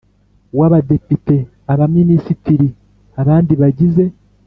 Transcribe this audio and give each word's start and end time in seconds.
w 0.57 0.61
Abadepite 0.67 1.35
Abaminisitiri 1.73 2.67
abandi 3.21 3.53
bagize 3.61 4.05